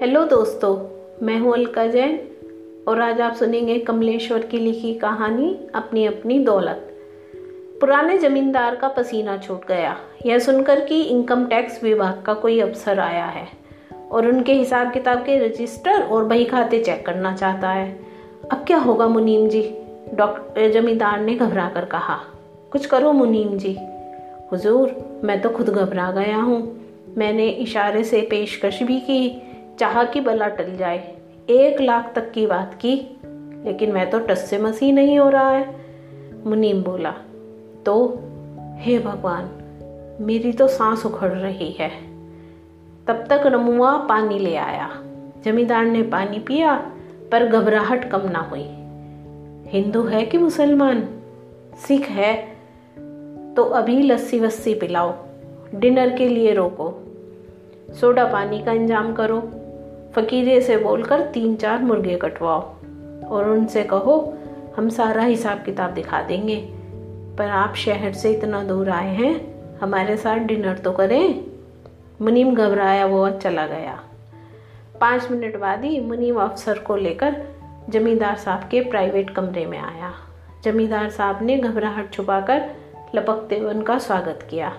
[0.00, 0.76] Hello दोस्तों,
[1.26, 2.28] मैं हूँ अलका जैन
[2.88, 6.98] और आज आप सुनेंगे कमलेश्वर की लिखी कहानी अपनी अपनी दौलत।
[7.80, 9.96] पुराने जमींदार का पसीना छूट गया।
[10.26, 13.48] यह सुनकर कि इनकम टैक्स विभाग का कोई अफसर आया है
[14.10, 18.00] और उनके हिसाब किताब के रजिस्टर और बही खाते चेक करना चाहता है।
[18.52, 19.74] अब क्या होगा मुनीम जी?
[20.14, 22.18] डॉक्टर, जमींदार ने घबरा कर कहा।
[22.70, 23.78] कुछ करो मुनीम जी।
[24.52, 26.80] हुजूर, मैं तो खुद घबरा गया हूँ।
[27.18, 29.45] मैंने इशारे से पेशकश भी की
[29.80, 30.98] चाह कि बला टल जाए।
[31.50, 32.94] एक लाख तक की बात की,
[33.64, 35.74] लेकिन मैं तो टस से मसी नहीं हो रहा है,
[36.46, 37.10] मुनीम बोला।
[37.86, 37.94] तो
[38.78, 39.50] हे भगवान,
[40.20, 41.90] मेरी तो सांस उखड़ रही है।
[43.06, 44.88] तब तक रमुआ पानी ले आया।
[45.44, 46.74] जमींदार ने पानी पिया,
[47.32, 48.66] पर घबराहट कम ना हुई।
[49.70, 51.08] हिंदू है कि मुसलमान?
[51.78, 52.34] सिख है
[53.56, 55.14] तो अभी लस्सी वस्सी पिलाओ,
[55.74, 56.90] डिनर के लिए रोको।
[57.94, 59.38] सोडा पानी का इंतज़ाम करो।
[60.16, 62.60] फकीरे से बोलकर तीन चार मुर्गे कटवाओ
[63.28, 64.34] और उनसे कहो,
[64.76, 66.56] हम सारा हिसाब किताब दिखा देंगे,
[67.38, 69.34] पर आप शहर से इतना दूर आए हैं,
[69.78, 71.44] हमारे साथ डिनर तो करें।
[72.22, 74.00] मुनीम घबराया वो चला गया।
[75.00, 77.36] पाँच मिनट बाद ही मुनीम अफसर को लेकर
[77.88, 80.12] जमींदार साहब के प्राइवेट कमरे में आया।
[80.64, 82.70] जमींदार साहब ने घबराहट छुपाकर
[83.14, 84.72] लपकते हुए उनका स्वागत किया।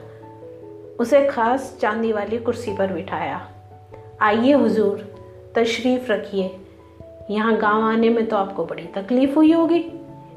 [0.99, 3.47] उसे खास चांदी वाली कुर्सी पर बिठाया।
[4.21, 5.16] आइए हुजूर
[5.57, 6.59] तशरीफ़ रखिए।
[7.29, 9.85] यहाँ गाँव आने में तो आपको बड़ी तकलीफ़ हुई होगी,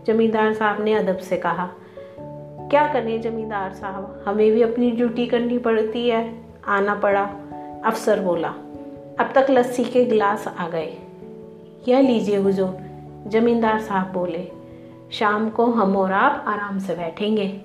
[0.07, 1.71] जमींदार साहब ने अदब से कहा।
[2.71, 4.25] क्या करें जमींदार साहब?
[4.27, 7.23] हमें भी अपनी ड्यूटी करनी पड़ती है। आना पड़ा,
[7.85, 8.49] अफसर बोला।
[9.21, 10.97] अब तक लस्सी के गिलास आ गए।
[11.89, 12.77] यह लीजिए हुजूर,
[13.27, 14.49] जमींदार साहब बोले।
[15.13, 17.61] शाम को हम और आप आराम से बैठेंगे।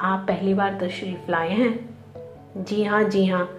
[0.00, 1.90] आप पहली बार तशरीफ़ लाए हैं।
[2.56, 3.58] जी हाँ जी हाँ।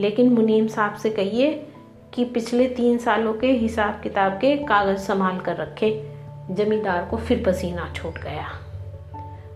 [0.00, 1.67] लेकिन मुनीम साहब से कहिए
[2.14, 6.10] कि पिछले तीन सालों के हिसाब किताब के कागज़ संभाल कर रखे।
[6.50, 8.48] जमींदार को फिर पसीना छूट गया।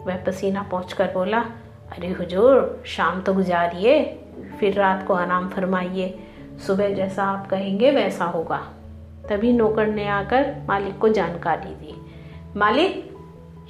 [0.07, 1.39] वह पसीना पहुँच कर बोला,
[1.93, 4.19] अरे हुजूर, शाम तो गुजारिए,
[4.61, 6.19] फिर रात को आराम फरमाइए।
[6.67, 8.69] सुबह जैसा आप कहेंगे वैसा होगा।
[9.31, 11.95] तभी नौकर ने आकर मालिक को जानकारी दी।
[12.57, 13.17] मालिक,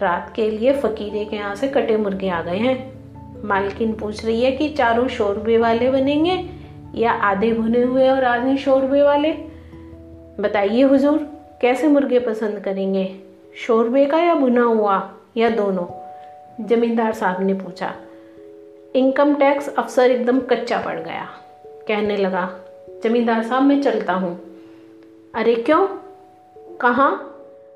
[0.03, 2.93] रात के लिए फकीरे के यहाँ से कटे मुर्गे आ गए हैं।
[3.45, 6.62] मालकिन पूछ रही है कि चारों शोरबे वाले बनेंगे
[6.95, 9.33] या आधे भुने हुए और आधे शोरबे वाले?
[10.41, 11.29] बताइए हुजूर,
[11.61, 13.19] कैसे मुर्गे पसंद करेंगे?
[13.57, 15.87] शोरबे का या भुना हुआ, या दोनों?
[16.67, 17.95] जमींदार साहब ने पूछा।
[18.97, 21.29] इनकम टैक्स अफसर एकदम कच्चा पड़ गया।
[21.67, 22.61] कहने लगा,
[23.05, 24.41] जमींदार साहब, मैं चलता हूँ।
[25.35, 25.87] अरे क्यों?
[26.77, 27.29] कहाँ?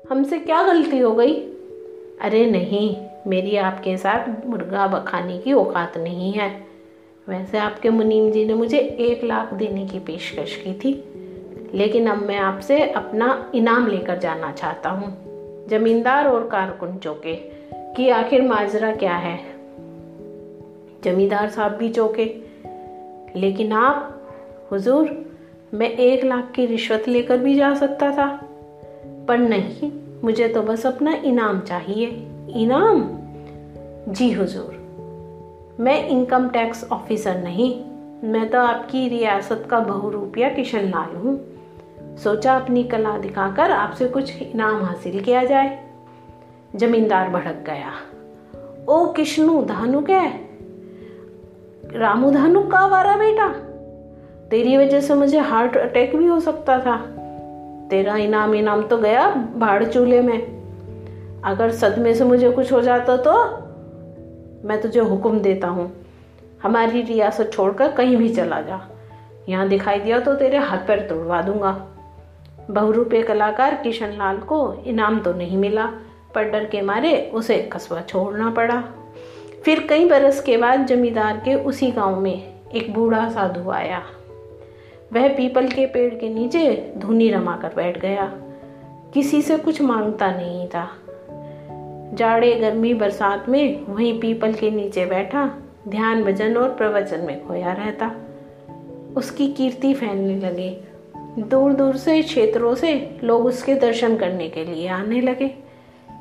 [0.09, 1.33] हमसे क्या गलती हो गई?
[2.21, 6.67] अरे नहीं, मेरी आपके साथ मुर्गा बखाने की औकात नहीं है।
[7.29, 11.03] वैसे आपके मुनीम जी ने मुझे एक लाख देने की पेशकश की थी,
[11.73, 15.27] लेकिन अब मैं आपसे अपना इनाम लेकर जाना चाहता हूँ।
[15.67, 17.35] जमींदार और कारकुन चौके
[17.95, 19.39] कि आखिर माजरा क्या है?
[21.03, 22.35] जमींदार साहब भी चौके।
[23.35, 24.27] लेकिन आप,
[24.71, 25.31] हुजूर,
[25.73, 28.49] मैं एक लाख की रिश्वत लेकर भी जा सकता था।
[29.27, 29.91] पर नहीं,
[30.23, 32.05] मुझे तो बस अपना इनाम चाहिए।
[32.55, 33.09] इनाम?
[34.13, 34.76] जी हुजूर।
[35.79, 37.83] मैं इनकम टैक्स ऑफिसर नहीं।
[38.23, 41.39] मैं तो आपकी रियासत का बहुरूपिया किशन लाल हूँ।
[42.17, 45.89] सोचा अपनी कला दिखाकर आपसे कुछ इनाम हासिल किया जाए।
[46.75, 47.91] जमींदार भड़क गया।
[48.89, 50.33] ओ किश्नु धानु क्या
[51.93, 53.47] रामू धानु का वारा बेटा?
[54.49, 56.97] तेरी वजह से मुझे हार्ट अटैक भी हो सकता था।
[57.89, 60.61] तेरा इनाम इनाम तो गया भाड़ चूल्हे में।
[61.45, 63.66] अगर सदमे से मुझे कुछ हो जाता तो?
[64.65, 65.91] मैं तुझे हुक्म देता हूँ।
[66.63, 68.79] हमारी रियासत छोड़कर कहीं भी चला जा।
[69.49, 71.71] यहाँ दिखाई दिया तो तेरे हाथ पैर तोड़वा दूँगा।
[72.69, 75.85] बहुरूपे कलाकार किशन लाल को इनाम तो नहीं मिला,
[76.35, 78.83] पर डर के मारे उसे कस्बा छोड़ना पड़ा।
[79.65, 84.01] फिर कई बरस के बाद जमींदार के उसी गाँव में एक बूढ़ा साधु आया।
[85.13, 88.31] वह पीपल के पेड़ के नीचे धुनी रमा कर बैठ गया।
[89.13, 90.87] किसी से कुछ माँगता नहीं था।
[92.17, 95.51] जाड़े, गर्मी, बरसात में वहीं पीपल के नीचे बैठा,
[95.87, 98.11] ध्यान, भजन और प्रवचन में खोया रहता।
[99.17, 100.77] उसकी कीर्ति फैलने लगी।
[101.41, 105.55] दूर दूर से, क्षेत्रों से लोग उसके दर्शन करने के लिए आने लगे।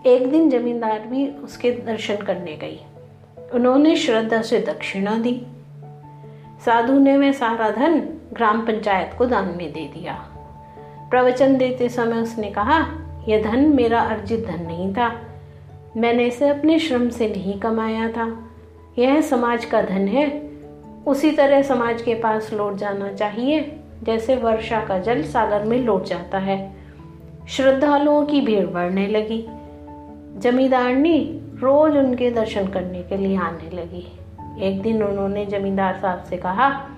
[0.06, 2.80] एक दिन जमींदार भी उसके दर्शन करने गई।
[3.54, 5.42] उन्होंने श्रद्धा से दक्षिणा दी।
[6.66, 8.00] साधु ने वह सारा धन
[8.32, 10.14] ग्राम पंचायत को दान में दे दिया।
[11.10, 12.86] प्रवचन देते समय उसने कहा,
[13.28, 15.25] यह धन मेरा अर्जित धन नहीं था।
[15.96, 18.50] मैंने इसे अपने श्रम से नहीं कमाया था।
[18.98, 20.50] यह समाज का धन है।
[21.06, 26.04] उसी तरह समाज के पास लौट जाना चाहिए, जैसे वर्षा का जल सागर में लौट
[26.04, 26.76] जाता है।
[27.48, 29.46] श्रद्धालुओं की भीड़ बढ़ने लगी।
[30.40, 34.18] जमींदारनी रोज उनके दर्शन करने के लिए आने लगी।
[34.62, 36.90] एक दिन उन्होंने जमींदार साहब से कहा,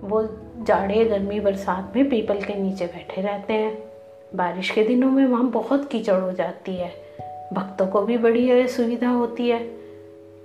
[0.00, 0.22] वो
[0.62, 3.78] जाड़े गर्मी बरसात में पीपल के नीचे बैठे रहते हैं।
[4.34, 7.07] बारिश के दिनों में वहाँ बहुत कीचड़ हो जाती है।
[7.52, 9.58] भक्तों को भी बड़ी सुविधा होती है।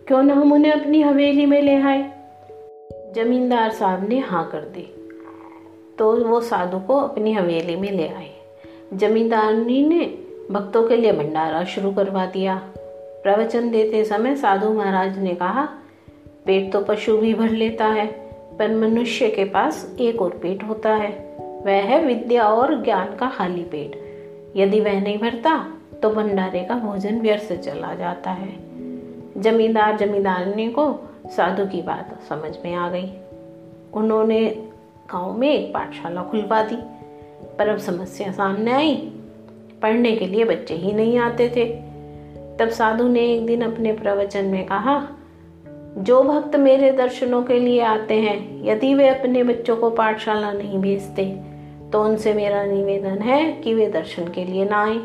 [0.07, 2.11] क्यों ना हम उन्हें अपनी हवेली में ले आए।
[3.15, 4.95] जमींदार साहब ने हाँ कर दी।
[5.99, 8.31] तो वो साधु को अपनी हवेली में ले आए।
[8.93, 10.17] जमींदारनी ने
[10.51, 12.69] भक्तों के लिए भंडारा शुरू करवा दिया।
[13.23, 15.69] प्रवचन देते समय साधु महाराज ने कहा,
[16.45, 18.05] पेट तो पशु भी भर लेता है,
[18.59, 23.29] पर मनुष्य के पास एक और पेट होता है। वह है विद्या और ज्ञान का
[23.29, 24.03] खाली पेट।
[24.55, 25.73] यदि वह नहीं भरता
[26.03, 28.49] तो भंडारे का भोजन व्यर्थ चला जाता है।
[29.41, 33.13] जमींदार जमींदारनी को साधु की बात समझ में आ गई।
[33.93, 34.45] उन्होंने
[35.13, 36.75] गाँव में एक पाठशाला खुलवा दी,
[37.57, 38.95] पर अब समस्या सामने आई।
[39.81, 41.65] पढ़ने के लिए बच्चे ही नहीं आते थे।
[42.57, 45.07] तब साधु ने एक दिन अपने प्रवचन में कहा,
[45.97, 50.79] जो भक्त मेरे दर्शनों के लिए आते हैं, यदि वे अपने बच्चों को पाठशाला नहीं
[50.79, 51.25] भेजते
[51.91, 55.01] तो उनसे मेरा निवेदन है कि वे दर्शन के लिए ना आए।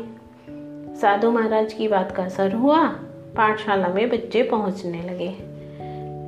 [1.01, 2.87] साधु महाराज की बात का असर हुआ।
[3.35, 5.35] पाठशाला में बच्चे पहुँचने लगे।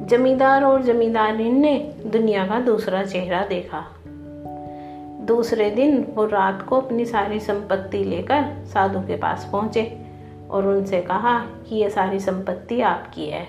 [0.08, 3.84] जमींदार और जमींदारी ने दुनिया का दूसरा चेहरा देखा।
[5.26, 9.98] दूसरे दिन वो रात को अपनी सारी संपत्ति लेकर साधु के पास पहुँचे
[10.50, 13.48] और उनसे कहा कि ये सारी संपत्ति आपकी है,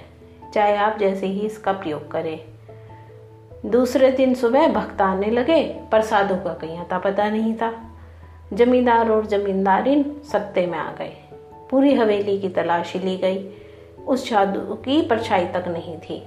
[0.54, 2.40] चाहे आप जैसे ही इसका प्रयोग करें।
[3.66, 7.91] दूसरे दिन सुबह भक्त आने लगे, पर साधु का कहीं आता पता नहीं था।
[8.52, 11.28] जमींदार और जमींदारिन सत्ते में आ गए।
[11.70, 13.50] पूरी हवेली की तलाशी ली गई।
[14.06, 16.22] उस साधु की परछाई तक नहीं थी।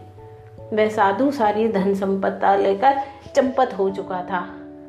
[0.74, 2.96] वह साधु सारी धन संपत्ता लेकर
[3.36, 4.42] चंपत हो चुका था।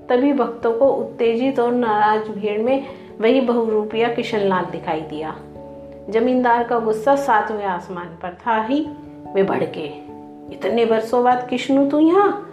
[0.09, 2.87] तभी भक्तों को उत्तेजित और नाराज़ भीड़ में
[3.21, 5.37] वही बहुरूपिया किशन लाल दिखाई दिया।
[6.11, 8.89] जमींदार का गुस्सा सातवें आसमान पर था ही।
[9.35, 9.87] वे भड़के
[10.53, 12.51] इतने वर्षों बाद किश्नु, तू यहाँ?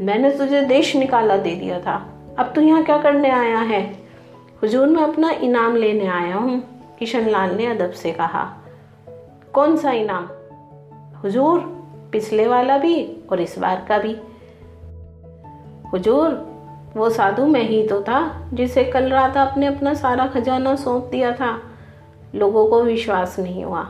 [0.00, 2.08] मैंने तुझे देश निकाला दे दिया था।
[2.38, 4.01] अब तू यहाँ क्या करने आया है?
[4.62, 6.62] हुजूर, मैं अपना इनाम लेने आया हूँ,
[6.98, 8.56] किशन लाल ने अदब से कहा।
[9.52, 10.28] कौन सा इनाम?
[11.18, 11.60] हुजूर,
[12.12, 14.16] पिछले वाला भी और इस बार का भी।
[15.92, 16.30] हुजूर,
[16.96, 21.32] वो साधु मैं ही तो था, जिसे कल रात आपने अपना सारा खजाना सौंप दिया
[21.32, 21.62] था।
[22.34, 23.82] लोगों को विश्वास नहीं हुआ।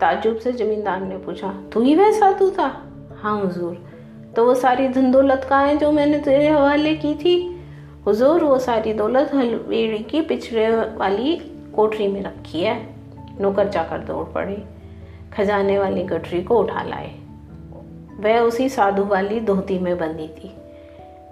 [0.00, 2.82] ताजुब से जमींदार ने पूछा, तू ही वह साधु था?
[3.22, 3.86] हाँ हुजूर।
[4.36, 7.55] तो वो सारी धन दौलत कहाँ है जो मैंने तेरे हवाले की थी
[8.06, 11.36] हुजूर वो सारी दौलत हलवेड़ी की पिछड़े वाली
[11.76, 12.86] कोठरी में रखी है।
[13.40, 14.62] नौकर चाकर दौड़ पड़े।
[15.34, 17.14] खजाने वाली गठरी को उठा लाए।
[18.20, 20.54] वह उसी साधु वाली धोती में बंदी थी।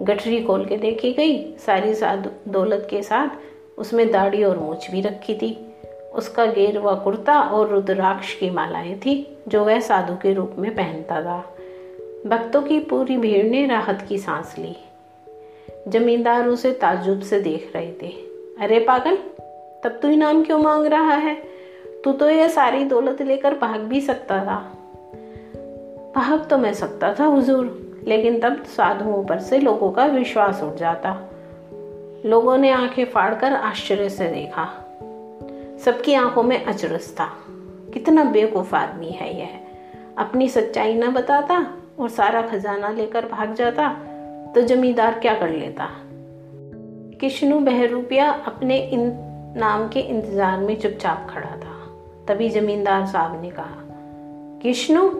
[0.01, 3.27] गठरी खोल के देखी गई। सारी साधु दौलत के साथ
[3.79, 5.73] उसमें दाढ़ी और मूछ भी रखी थी।
[6.13, 11.21] उसका गेरवा कुर्ता और रुद्राक्ष की मालाएँ थी, जो वह साधु के रूप में पहनता
[11.21, 11.55] था।
[12.27, 14.84] भक्तों की पूरी भीड़ ने राहत की सांस ली।
[15.87, 18.07] जमींदार उसे ताजुब से देख रहे थे।
[18.61, 19.15] अरे पागल,
[19.83, 21.35] तब तू इनाम क्यों मांग रहा है?
[22.03, 24.71] तू तो यह सारी दौलत लेकर भाग भी सकता था।
[26.15, 30.75] भाग तो मैं सकता था, हुजूर, लेकिन तब साधुओं पर से लोगों का विश्वास उठ
[30.75, 31.29] जाता।
[32.25, 34.63] लोगों ने आँखें फाड़कर आश्चर्य से देखा।
[35.79, 37.37] सबकी आँखों में अचरज था।
[37.93, 39.49] कितना बेवकूफ़ आदमी है यह।
[40.17, 43.97] अपनी सच्चाई न बताता और सारा खजाना लेकर भाग जाता।
[44.55, 45.87] तो जमींदार क्या कर लेता?
[47.21, 49.11] किश्नु बहरूपिया अपने इन
[49.57, 51.73] नाम के इंतज़ार में चुपचाप खड़ा था।
[52.27, 53.83] तभी जमींदार साहब ने कहा,
[54.61, 55.11] किश्नु,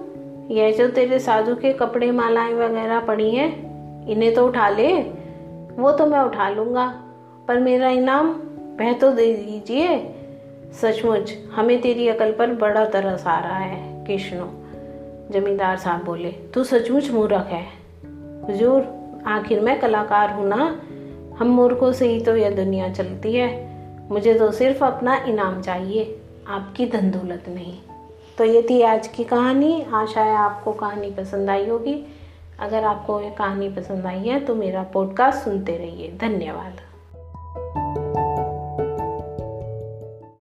[0.56, 3.50] यह जो तेरे साधु के कपड़े मालाएँ वगैरह पड़ी हैं,
[4.08, 4.94] इन्हें तो उठा ले।
[5.78, 7.04] वो तो मैं उठा लूँगा,
[7.48, 8.30] पर मेरा इनाम
[8.80, 10.14] वह तो दे दीजिए।
[10.82, 14.46] सचमुच, हमें तेरी अकल पर बड़ा तरस आ रहा है, किश्नु।
[15.34, 17.66] जमींदार साहब बोले, तू सचमुच मूर्ख है।
[18.48, 18.95] हुजूर
[19.26, 20.82] आखिर मैं कलाकार हूँ ना,
[21.40, 23.50] हम मूर्खों से ही तो यह दुनिया चलती है।
[24.10, 27.78] मुझे तो सिर्फ़ अपना इनाम चाहिए, आपकी धन दौलत नहीं।
[28.38, 32.06] तो ये थी आज की कहानी। आशा है आपको कहानी पसंद आई होगी।
[32.60, 36.82] अगर आपको ये कहानी पसंद आई है तो मेरा पॉडकास्ट सुनते रहिए। धन्यवाद।